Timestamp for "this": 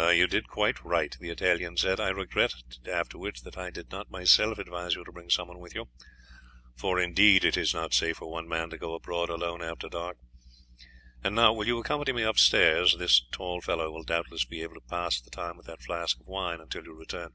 12.96-13.20